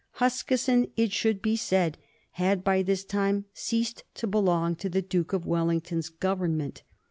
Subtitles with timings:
[0.13, 1.99] Huskisson, it should be said,
[2.31, 6.81] had by this time ceased to belong to the Duke of Wellington's Government.